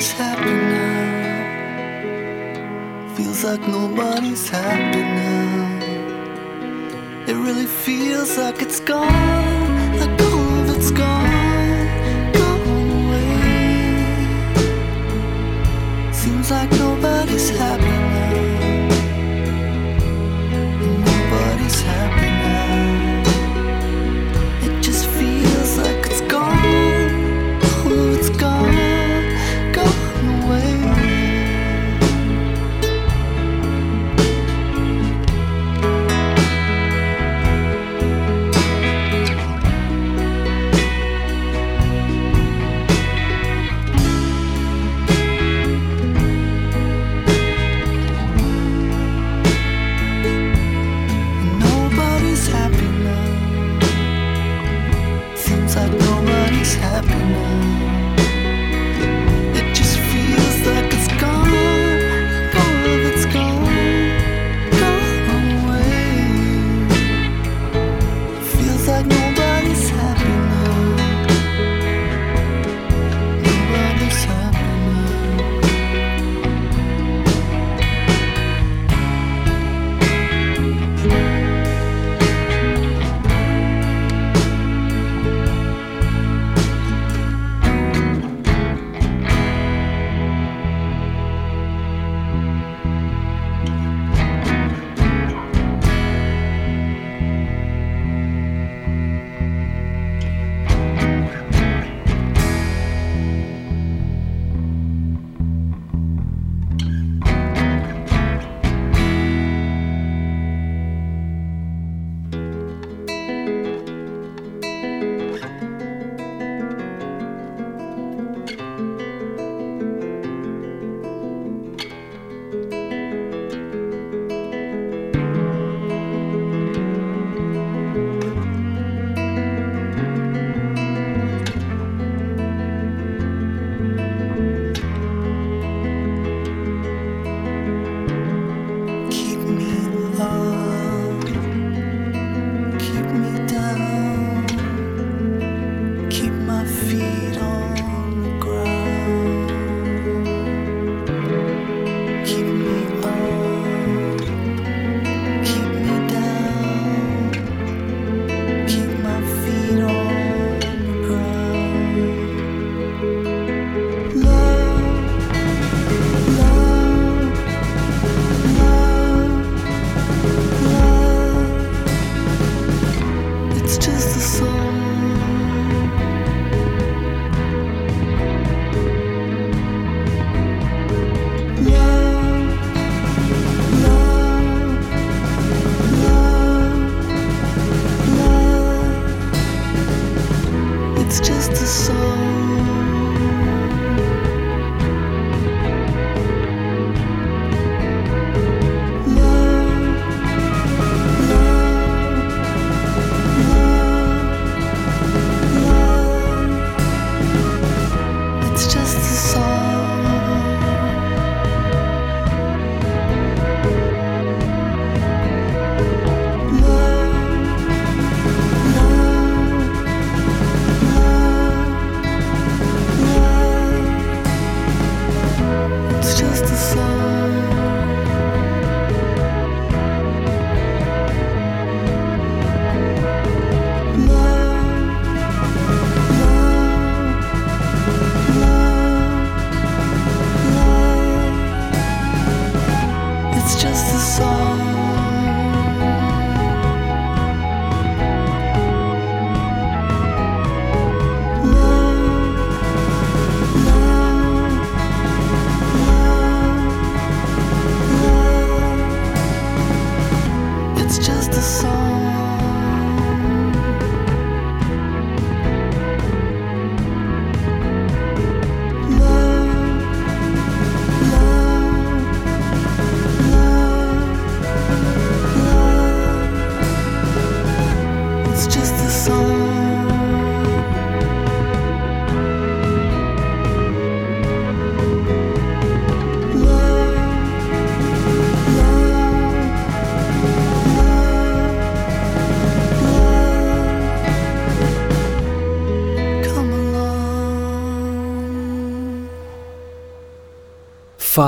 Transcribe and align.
Nobody's 0.00 0.16
happy 0.16 0.54
now. 0.72 1.84
Feels 3.16 3.44
like 3.44 3.60
nobody's 3.68 4.48
happy 4.48 5.02
now. 5.02 5.76
It 7.28 7.34
really 7.34 7.66
feels 7.66 8.38
like 8.38 8.62
it's 8.62 8.80
gone. 8.80 9.29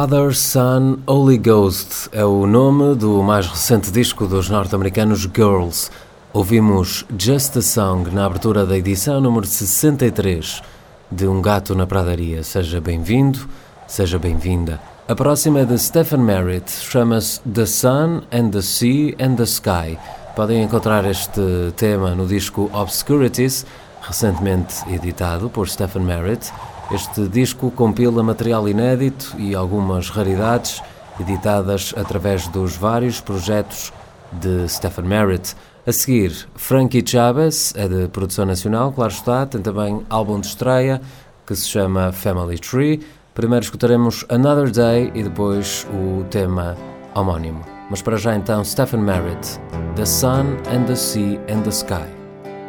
Father, 0.02 0.34
Son, 0.34 0.98
Holy 1.06 1.38
Ghost 1.38 2.08
é 2.10 2.24
o 2.24 2.44
nome 2.44 2.96
do 2.96 3.22
mais 3.22 3.46
recente 3.46 3.88
disco 3.92 4.26
dos 4.26 4.50
norte-americanos 4.50 5.20
Girls. 5.32 5.92
Ouvimos 6.32 7.06
Just 7.16 7.56
a 7.56 7.62
Song 7.62 8.10
na 8.10 8.26
abertura 8.26 8.66
da 8.66 8.76
edição 8.76 9.20
número 9.20 9.46
63 9.46 10.60
de 11.08 11.28
Um 11.28 11.40
Gato 11.40 11.76
na 11.76 11.86
Pradaria. 11.86 12.42
Seja 12.42 12.80
bem-vindo, 12.80 13.48
seja 13.86 14.18
bem-vinda. 14.18 14.80
A 15.06 15.14
próxima 15.14 15.60
é 15.60 15.64
de 15.64 15.78
Stephen 15.78 16.22
Merritt, 16.22 16.68
chama-se 16.72 17.40
The 17.42 17.64
Sun 17.64 18.22
and 18.32 18.50
the 18.50 18.62
Sea 18.62 19.14
and 19.20 19.36
the 19.36 19.44
Sky. 19.44 19.96
Podem 20.34 20.64
encontrar 20.64 21.04
este 21.04 21.72
tema 21.76 22.12
no 22.12 22.26
disco 22.26 22.68
Obscurities, 22.72 23.64
recentemente 24.00 24.82
editado 24.92 25.48
por 25.48 25.68
Stephen 25.68 26.02
Merritt. 26.02 26.52
Este 26.94 27.26
disco 27.26 27.70
compila 27.70 28.22
material 28.22 28.68
inédito 28.68 29.34
e 29.38 29.54
algumas 29.54 30.10
raridades 30.10 30.82
editadas 31.18 31.94
através 31.96 32.46
dos 32.48 32.76
vários 32.76 33.18
projetos 33.18 33.92
de 34.30 34.68
Stephen 34.68 35.06
Merritt. 35.06 35.56
A 35.86 35.92
seguir, 35.92 36.46
Frankie 36.54 37.02
Chavez, 37.04 37.72
é 37.76 37.88
de 37.88 38.08
produção 38.08 38.44
nacional, 38.44 38.92
claro 38.92 39.10
está, 39.10 39.46
tem 39.46 39.62
também 39.62 40.04
álbum 40.10 40.38
de 40.38 40.48
estreia 40.48 41.00
que 41.46 41.56
se 41.56 41.66
chama 41.66 42.12
Family 42.12 42.58
Tree. 42.58 43.00
Primeiro 43.32 43.64
escutaremos 43.64 44.26
Another 44.28 44.70
Day 44.70 45.10
e 45.14 45.22
depois 45.22 45.86
o 45.94 46.24
tema 46.24 46.76
homónimo. 47.14 47.64
Mas 47.88 48.02
para 48.02 48.18
já 48.18 48.36
então, 48.36 48.62
Stephen 48.62 49.00
Merritt, 49.00 49.58
The 49.96 50.04
Sun 50.04 50.58
and 50.70 50.84
the 50.86 50.94
Sea 50.94 51.40
and 51.48 51.62
the 51.62 51.70
Sky. 51.70 52.06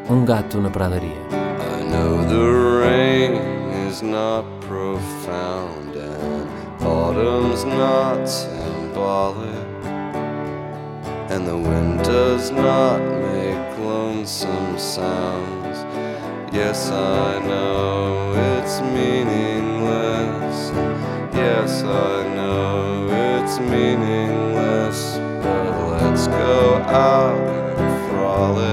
Um 0.10 0.24
gato 0.24 0.62
na 0.62 0.70
pradaria. 0.70 1.24
Not 4.02 4.44
profound 4.62 5.96
and 5.96 6.50
autumn's 6.82 7.64
not 7.64 8.26
symbolic. 8.26 9.68
And 11.30 11.48
the 11.48 11.56
wind 11.56 12.04
does 12.04 12.50
not 12.50 13.00
make 13.00 13.78
lonesome 13.78 14.80
sounds. 14.80 15.78
Yes 16.52 16.90
i 16.90 17.38
know 17.48 18.34
it's 18.58 18.82
meaningless. 18.82 20.72
Yes 21.36 21.84
i 21.84 22.36
know 22.36 23.08
it's 23.44 23.60
meaningless. 23.60 25.18
But 25.44 26.02
let's 26.02 26.26
go 26.28 26.78
out 26.90 27.38
and 27.78 28.10
frolic 28.10 28.73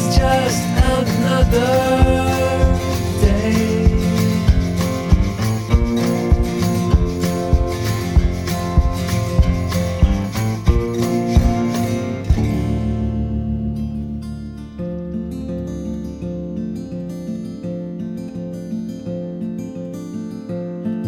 is 0.00 0.16
just 0.16 0.62
another 0.96 1.72
day. 3.20 3.90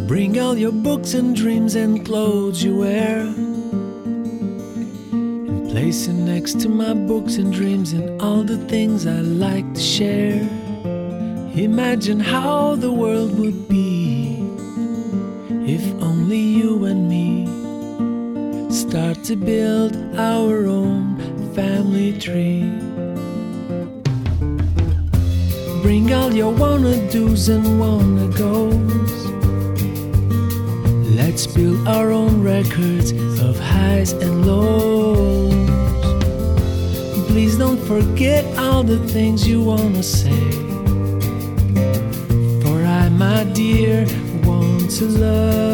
Bring 0.07 0.39
all 0.39 0.57
your 0.57 0.73
books 0.73 1.15
and 1.15 1.35
dreams 1.35 1.75
and 1.75 2.05
clothes 2.05 2.63
you 2.63 2.77
wear. 2.77 3.42
Next 5.93 6.59
to 6.63 6.71
my 6.71 6.95
books 6.95 7.37
and 7.37 7.53
dreams 7.53 7.93
and 7.93 8.21
all 8.23 8.43
the 8.43 8.57
things 8.67 9.07
I 9.07 9.21
like 9.21 9.75
to 9.75 9.81
share. 9.81 10.41
Imagine 11.55 12.19
how 12.19 12.77
the 12.77 12.91
world 12.91 13.39
would 13.39 13.69
be 13.69 14.39
if 15.67 15.85
only 16.03 16.39
you 16.39 16.87
and 16.87 17.11
me 17.11 17.45
start 18.73 19.23
to 19.25 19.37
build 19.37 19.95
our 20.17 20.67
own 20.67 21.19
family 21.55 22.19
tree. 22.19 22.63
Bring 25.83 26.11
all 26.15 26.33
your 26.33 26.55
wanna 26.55 26.97
do's 27.13 27.51
and 27.51 27.79
wanna 27.79 28.29
go's. 28.29 29.27
Let's 31.15 31.47
build 31.47 31.87
our 31.87 32.11
own 32.11 32.43
records 32.43 33.13
of 33.41 33.61
highs 33.61 34.13
and 34.15 34.47
lows. 34.47 35.42
Don't 37.65 37.79
forget 37.87 38.45
all 38.59 38.83
the 38.83 38.99
things 39.07 39.47
you 39.47 39.63
wanna 39.63 40.03
say. 40.03 40.41
For 42.61 42.85
I, 42.85 43.09
my 43.09 43.45
dear, 43.55 44.05
want 44.43 44.91
to 44.99 45.05
learn 45.05 45.72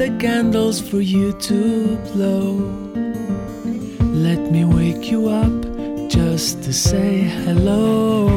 the 0.00 0.16
candles 0.18 0.80
for 0.80 1.02
you 1.02 1.30
to 1.34 1.96
blow. 2.14 2.54
Let 4.26 4.50
me 4.50 4.64
wake 4.64 5.10
you 5.10 5.28
up 5.28 5.52
just 6.08 6.62
to 6.62 6.72
say 6.72 7.24
hello. 7.44 8.30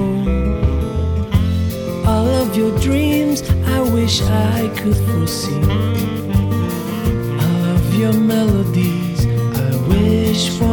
All 2.06 2.28
of 2.44 2.58
your 2.58 2.78
dreams, 2.80 3.42
I 3.76 3.80
wish 3.96 4.22
I 4.24 4.70
could 4.76 4.98
foresee. 5.08 5.64
All 7.46 7.64
of 7.78 7.96
your 7.96 8.12
melodies, 8.12 9.26
I 9.66 9.70
wish 9.88 10.60
one 10.60 10.73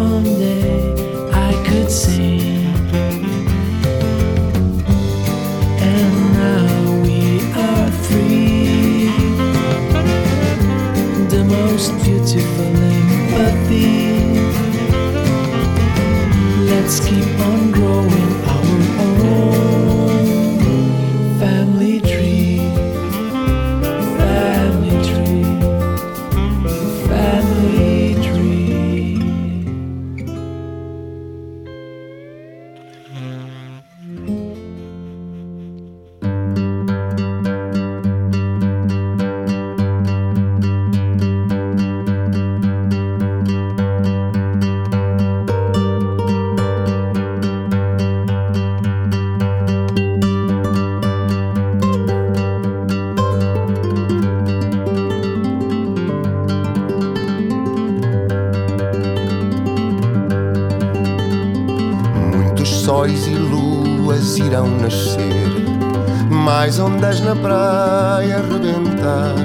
Let's 16.91 17.09
keep 17.09 17.39
on 17.39 17.71
growing 17.71 18.20
irão 64.51 64.67
nascer, 64.67 65.23
mais 66.29 66.81
ondas 66.81 67.21
na 67.21 67.37
praia 67.37 68.39
arrebentar. 68.39 69.37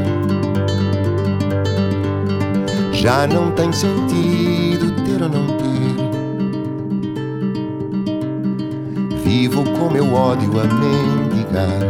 Já 2.92 3.28
não 3.28 3.52
tem 3.52 3.72
sentido 3.72 4.92
ter 5.06 5.22
ou 5.22 5.30
não 5.30 5.46
ter. 5.46 5.66
Vivo 9.24 9.64
com 9.64 9.92
meu 9.92 10.12
ódio 10.12 10.60
a 10.60 10.64
mendigar. 10.64 11.86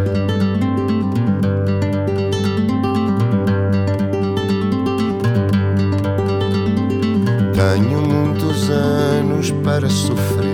Tenho 7.54 8.02
muitos 8.02 8.70
anos 8.70 9.52
para 9.64 9.90
sofrer, 9.90 10.45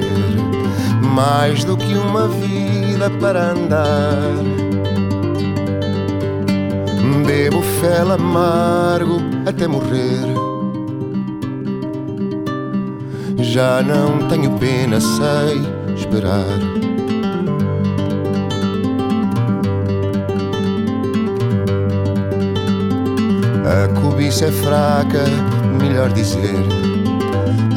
mais 1.22 1.64
do 1.64 1.78
que 1.78 1.94
uma 1.94 2.28
vida 2.28 3.08
para 3.20 3.52
andar. 3.52 4.34
Bebo 7.28 7.62
fel 7.80 8.12
amargo 8.12 9.18
até 9.46 9.68
morrer. 9.68 10.26
Já 13.38 13.84
não 13.84 14.28
tenho 14.30 14.52
pena, 14.58 15.00
sei 15.00 15.62
esperar. 15.96 16.60
A 23.74 24.02
cobiça 24.02 24.46
é 24.46 24.52
fraca, 24.52 25.24
melhor 25.80 26.10
dizer. 26.14 26.91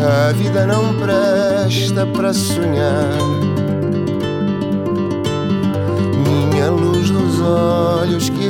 A 0.02 0.32
vida 0.32 0.66
não 0.66 0.94
presta 0.94 2.06
para 2.06 2.32
sonhar. 2.32 3.12
Minha 6.50 6.70
luz 6.70 7.10
dos 7.10 7.40
olhos 7.40 8.28
que 8.28 8.43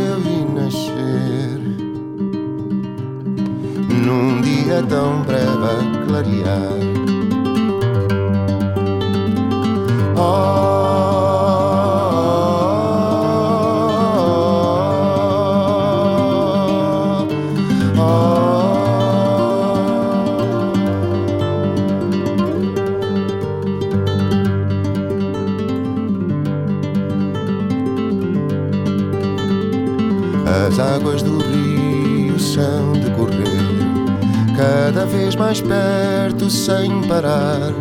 águas 31.04 31.22
do 31.22 31.36
rio 31.36 32.40
são 32.40 32.94
de 32.94 33.10
correr, 33.10 34.56
cada 34.56 35.04
vez 35.04 35.36
mais 35.36 35.60
perto 35.60 36.48
sem 36.48 37.02
parar. 37.02 37.74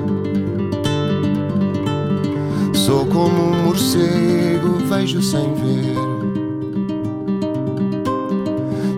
Sou 2.74 3.06
como 3.06 3.34
um 3.34 3.64
morcego, 3.64 4.78
vejo 4.90 5.22
sem 5.22 5.54
ver. 5.54 5.96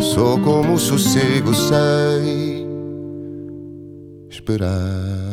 Sou 0.01 0.39
como 0.39 0.73
o 0.73 0.79
sossego, 0.79 1.53
sei 1.53 2.67
esperar. 4.27 5.24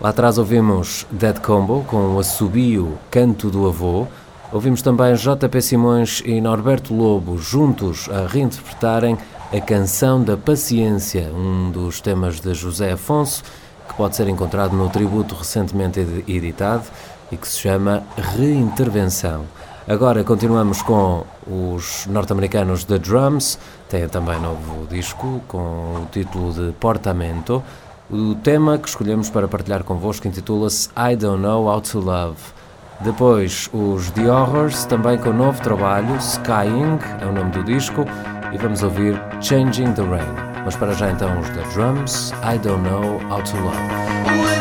Lá 0.00 0.08
atrás 0.08 0.38
ouvimos 0.38 1.06
Dead 1.08 1.38
Combo 1.38 1.84
com 1.86 2.16
o 2.16 2.18
assobio 2.18 2.98
Canto 3.12 3.48
do 3.48 3.68
Avô, 3.68 4.08
Ouvimos 4.52 4.82
também 4.82 5.14
JP 5.14 5.62
Simões 5.62 6.22
e 6.26 6.40
Norberto 6.40 6.92
Lobo 6.92 7.38
juntos 7.38 8.08
a 8.10 8.26
reinterpretarem 8.26 9.16
a 9.56 9.60
canção 9.60 10.20
da 10.20 10.36
Paciência, 10.36 11.30
um 11.32 11.70
dos 11.70 12.00
temas 12.00 12.40
de 12.40 12.52
José 12.52 12.90
Afonso, 12.90 13.44
que 13.88 13.94
pode 13.94 14.16
ser 14.16 14.26
encontrado 14.26 14.74
no 14.74 14.90
tributo 14.90 15.36
recentemente 15.36 16.00
editado 16.26 16.82
e 17.30 17.36
que 17.36 17.46
se 17.46 17.60
chama 17.60 18.02
Reintervenção. 18.16 19.44
Agora 19.86 20.24
continuamos 20.24 20.82
com 20.82 21.24
os 21.46 22.06
norte-americanos 22.06 22.82
The 22.82 22.98
Drums, 22.98 23.56
têm 23.88 24.08
também 24.08 24.40
novo 24.40 24.84
disco 24.88 25.40
com 25.46 25.58
o 25.58 26.08
título 26.10 26.52
de 26.52 26.72
Portamento. 26.72 27.62
O 28.10 28.34
tema 28.34 28.78
que 28.78 28.88
escolhemos 28.88 29.30
para 29.30 29.46
partilhar 29.46 29.84
convosco 29.84 30.26
intitula-se 30.26 30.88
I 30.96 31.14
Don't 31.14 31.40
Know 31.40 31.66
How 31.66 31.80
to 31.82 32.00
Love. 32.00 32.59
Depois 33.02 33.68
os 33.72 34.10
The 34.10 34.30
Horrors, 34.30 34.84
também 34.84 35.16
com 35.16 35.32
novo 35.32 35.60
trabalho, 35.62 36.16
Skying 36.16 36.98
é 37.20 37.26
o 37.26 37.32
nome 37.32 37.50
do 37.50 37.64
disco, 37.64 38.04
e 38.52 38.58
vamos 38.58 38.82
ouvir 38.82 39.18
Changing 39.40 39.92
the 39.92 40.02
Rain. 40.02 40.34
Mas 40.64 40.76
para 40.76 40.92
já 40.92 41.10
então 41.10 41.40
os 41.40 41.48
The 41.48 41.62
Drums, 41.74 42.32
I 42.44 42.58
Don't 42.58 42.82
Know 42.82 43.20
How 43.30 43.42
to 43.42 43.56
Love. 43.56 44.59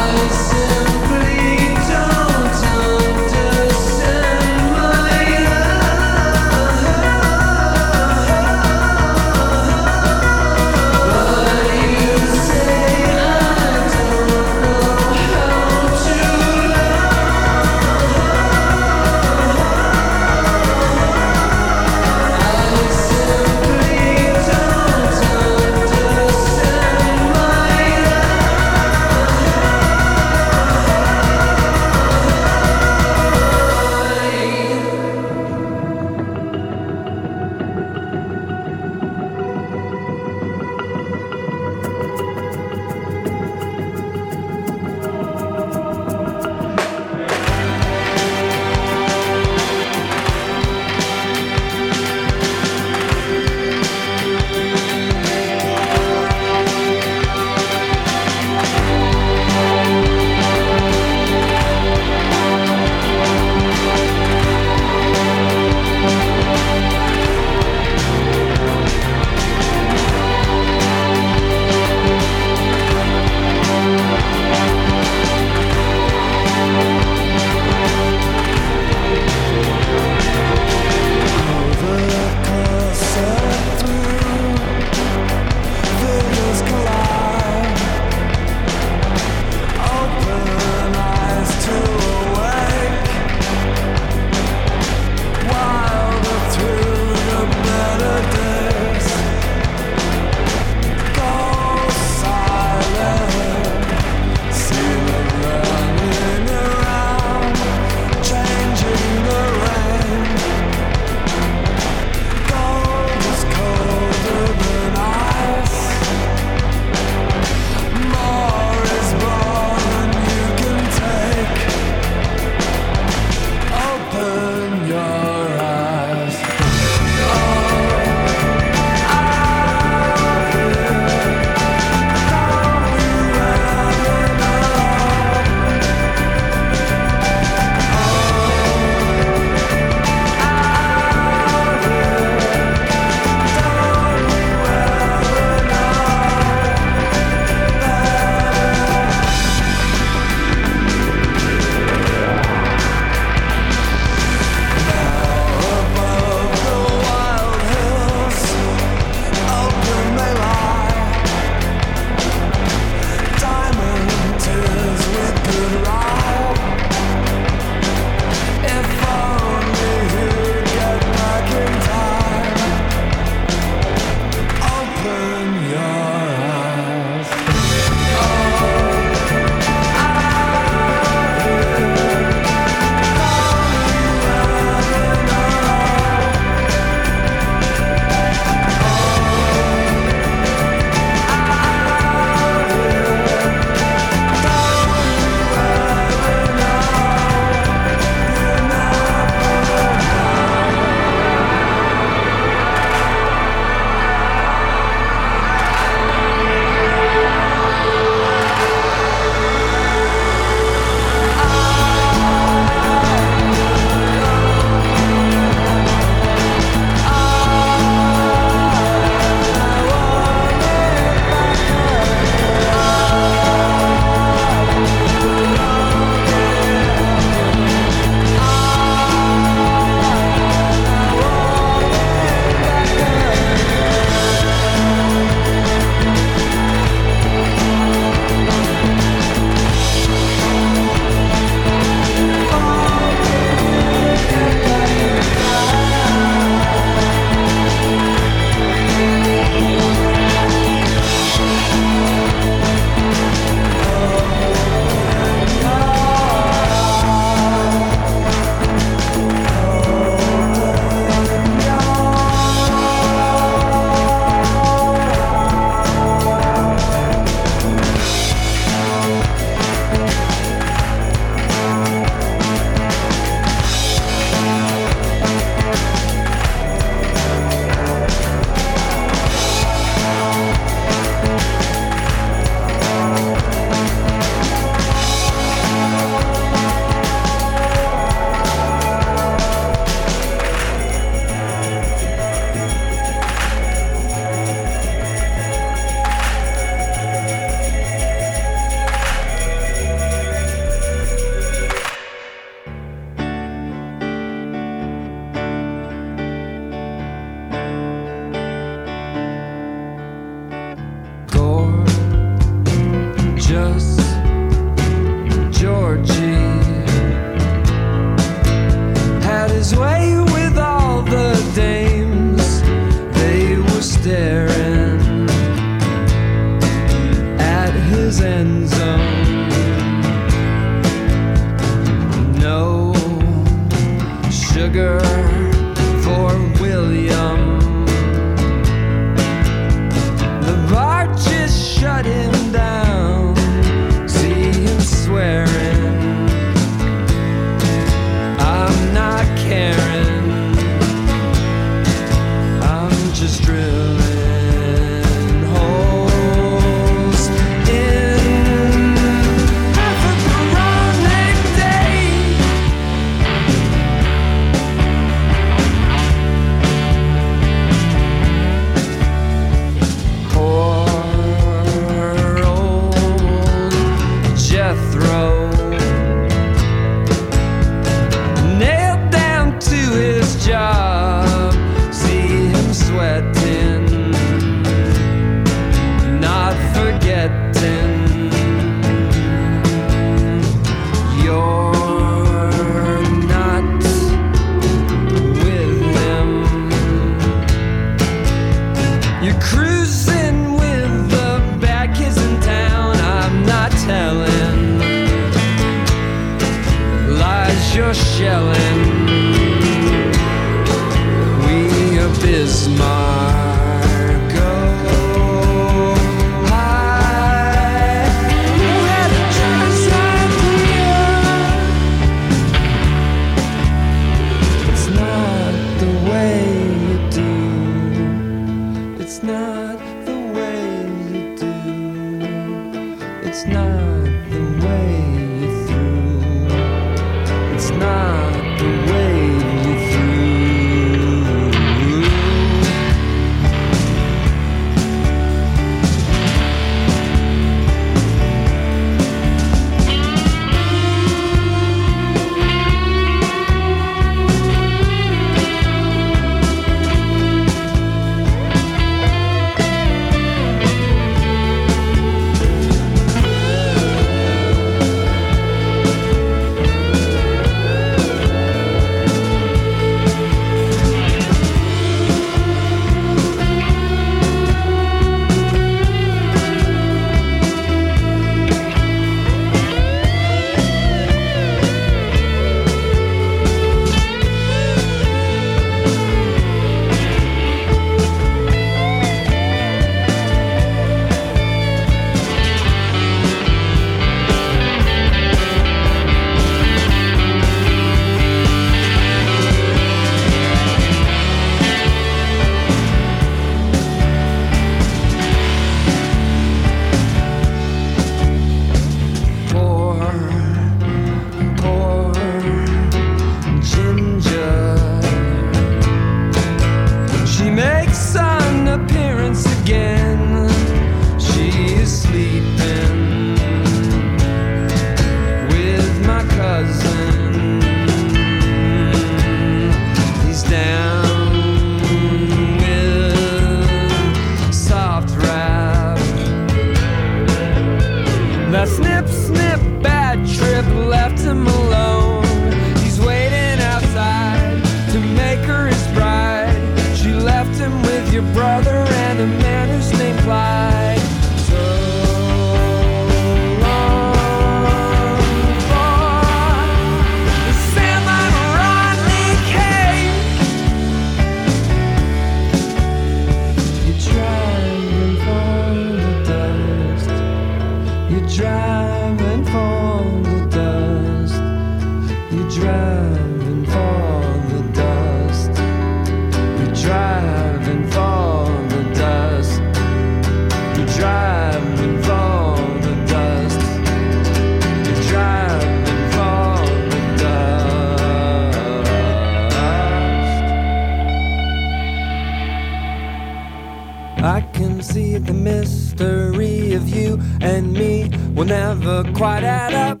will 598.38 598.44
never 598.44 599.02
quite 599.14 599.42
add 599.42 599.74
up. 599.74 600.00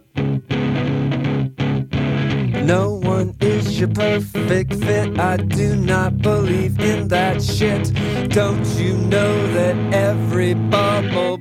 No 2.64 3.00
one 3.02 3.34
is 3.40 3.80
your 3.80 3.88
perfect 3.88 4.74
fit. 4.74 5.18
I 5.18 5.38
do 5.38 5.74
not 5.74 6.18
believe 6.18 6.78
in 6.78 7.08
that 7.08 7.42
shit. 7.42 7.92
Don't 8.28 8.64
you 8.76 8.96
know 8.96 9.52
that 9.54 9.76
every 9.92 10.54
bubble 10.54 11.37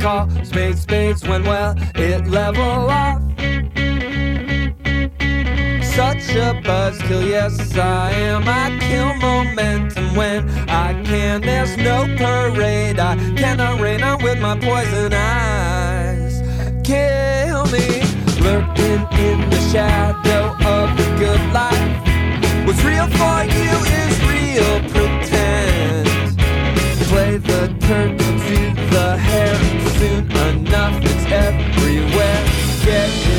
call 0.00 0.28
spades 0.44 0.80
spades 0.80 1.22
when 1.28 1.44
well 1.44 1.74
it 1.94 2.26
level 2.26 2.90
off. 2.90 3.20
Such 5.84 6.34
a 6.36 6.54
buzzkill, 6.64 7.28
yes 7.28 7.76
I 7.76 8.10
am. 8.12 8.44
I 8.46 8.78
kill 8.80 9.14
momentum 9.16 10.14
when 10.14 10.48
I 10.68 10.94
can. 11.04 11.42
There's 11.42 11.76
no 11.76 12.06
parade, 12.16 12.98
I 12.98 13.16
cannot 13.36 13.80
rain 13.80 14.02
on 14.02 14.22
with 14.22 14.40
my 14.40 14.58
poison 14.58 15.12
eyes. 15.12 16.40
Kill 16.82 17.66
me, 17.66 18.00
lurking 18.40 19.02
in 19.18 19.50
the 19.50 19.60
shadow 19.70 20.54
of 20.66 20.96
the 20.96 21.08
good 21.18 21.42
life. 21.52 22.66
What's 22.66 22.82
real 22.82 23.06
for 23.20 23.44
you 23.44 23.74
is 24.00 24.14
real 24.32 24.80
pretend. 24.88 26.08
Play 27.10 27.36
the 27.36 27.76
turkey 27.80 28.29
soon 30.00 30.32
enough, 30.32 30.96
it's 31.04 31.26
everywhere. 31.30 32.40
Get 32.84 33.29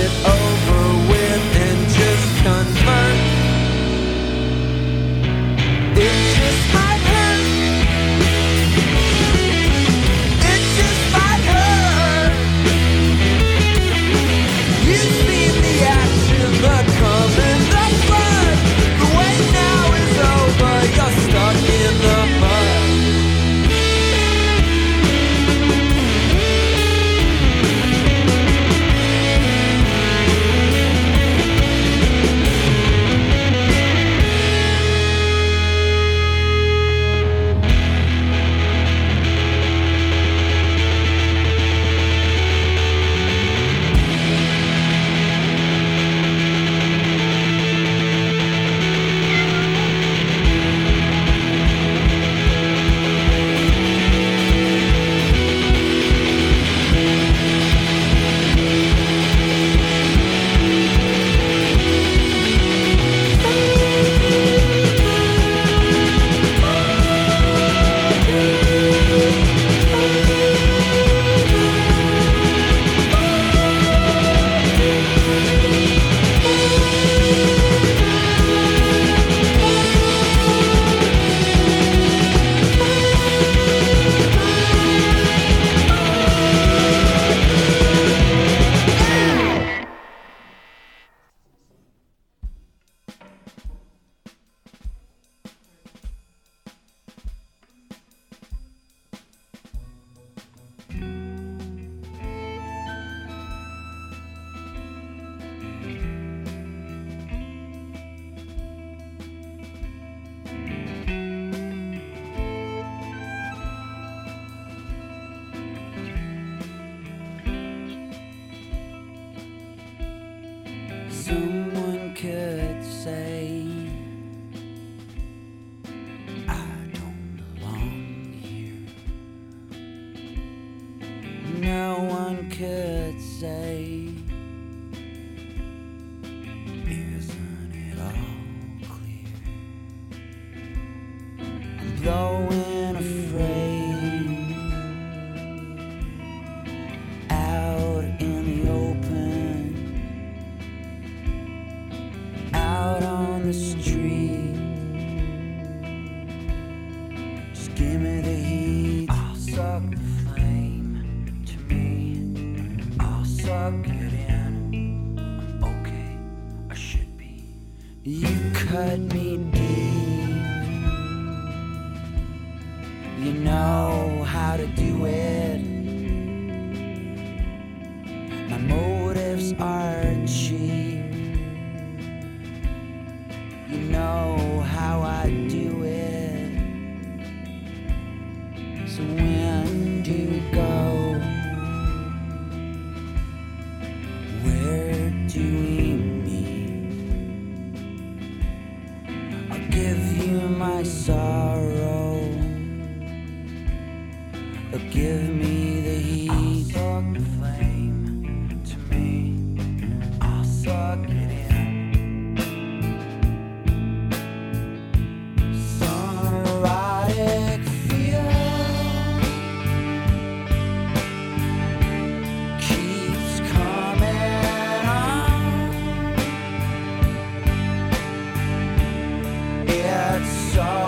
that's 230.21 230.53
sorry. 230.53 230.80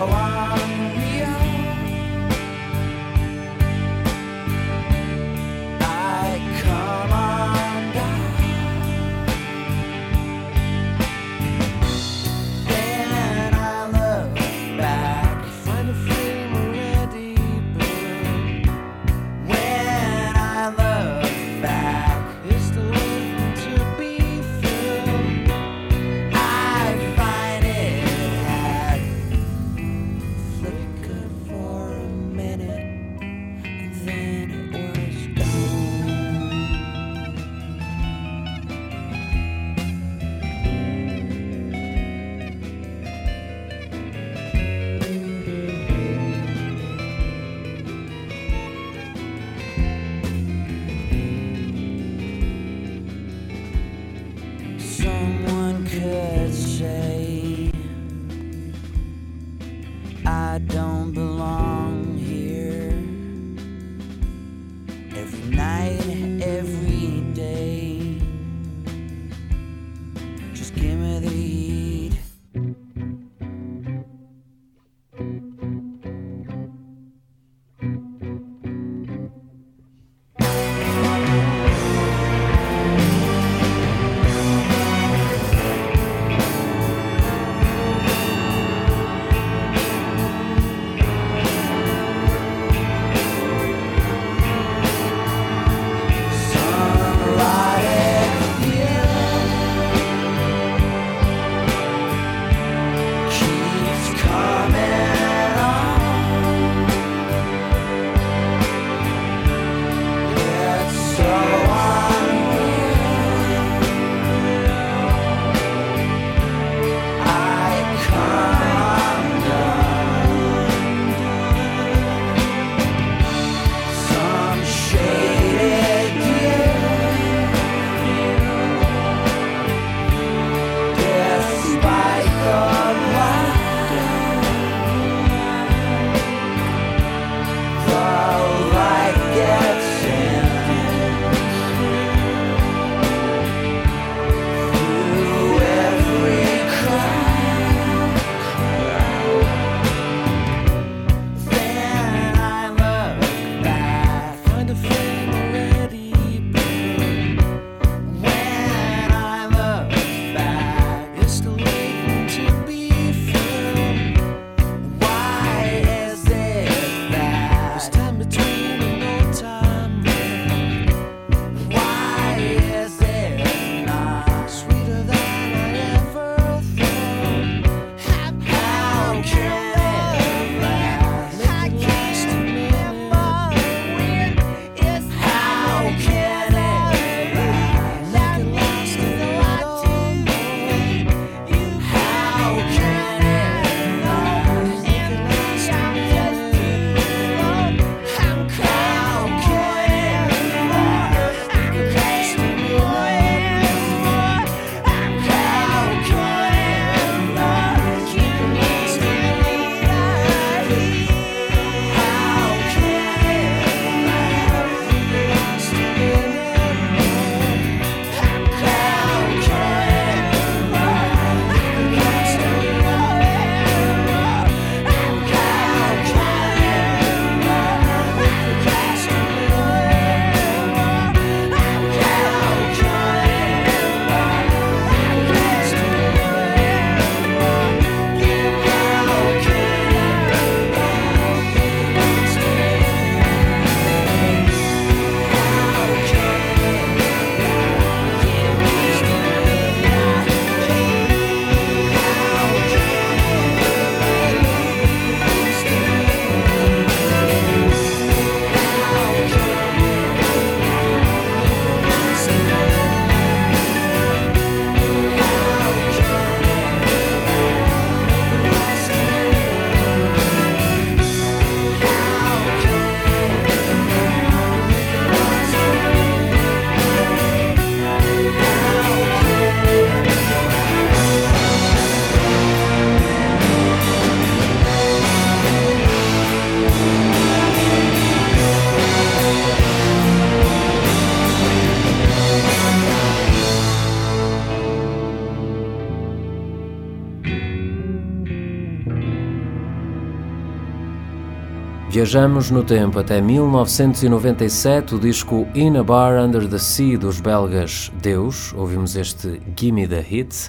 Viajamos 302.14 302.48
no 302.48 302.62
tempo 302.62 303.00
até 303.00 303.20
1997, 303.20 304.94
o 304.94 305.00
disco 305.00 305.48
In 305.52 305.76
a 305.76 305.82
Bar 305.82 306.24
Under 306.24 306.46
the 306.48 306.58
Sea 306.58 306.96
dos 306.96 307.20
belgas 307.20 307.90
Deus. 308.00 308.52
Ouvimos 308.52 308.94
este 308.94 309.42
Gimme 309.58 309.88
the 309.88 310.00
Hit. 310.00 310.48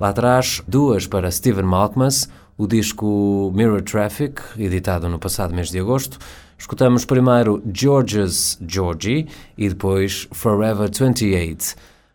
Lá 0.00 0.08
atrás, 0.08 0.62
duas 0.66 1.06
para 1.06 1.30
Steven 1.30 1.64
Malkmus, 1.66 2.30
o 2.56 2.66
disco 2.66 3.52
Mirror 3.54 3.82
Traffic, 3.82 4.40
editado 4.56 5.06
no 5.06 5.18
passado 5.18 5.54
mês 5.54 5.68
de 5.68 5.80
agosto. 5.80 6.18
Escutamos 6.56 7.04
primeiro 7.04 7.62
George's 7.70 8.58
Georgie 8.66 9.28
e 9.58 9.68
depois 9.68 10.26
Forever 10.32 10.88
28. 10.90 11.74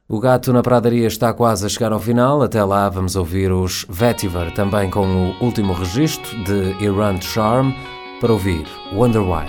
O 0.10 0.20
Gato 0.20 0.52
na 0.52 0.64
Pradaria 0.64 1.06
está 1.06 1.32
quase 1.36 1.68
a 1.68 1.70
chegar 1.70 1.92
ao 1.92 2.00
final. 2.00 2.42
Até 2.42 2.64
lá 2.64 2.90
vamos 2.90 3.16
ouvir 3.16 3.52
os 3.52 3.86
Vetiver, 3.88 4.52
também 4.56 4.90
com 4.90 5.06
o 5.06 5.46
último 5.46 5.74
registro 5.74 6.36
de 6.46 6.84
Iran 6.84 7.22
Charm, 7.22 7.74
para 8.20 8.34
ouvir 8.34 8.68
Wonder 8.94 9.22
Why. 9.22 9.48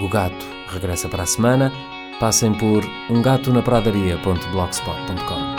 O 0.00 0.08
Gato 0.08 0.46
regressa 0.68 1.08
para 1.08 1.24
a 1.24 1.26
semana. 1.26 1.72
Passem 2.18 2.54
por 2.54 2.82
umgatonapradaria.blogspot.com. 3.08 5.49